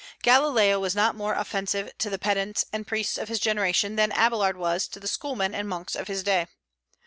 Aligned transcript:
Galileo 0.23 0.79
was 0.79 0.95
not 0.95 1.13
more 1.15 1.35
offensive 1.35 1.95
to 1.99 2.09
the 2.09 2.17
pedants 2.17 2.65
and 2.73 2.87
priests 2.87 3.19
of 3.19 3.27
his 3.27 3.37
generation 3.39 3.97
than 3.97 4.09
Abélard 4.13 4.55
was 4.55 4.87
to 4.87 4.99
the 4.99 5.07
Schoolmen 5.07 5.53
and 5.53 5.69
monks 5.69 5.95
of 5.95 6.07
his 6.07 6.23
day. 6.23 6.47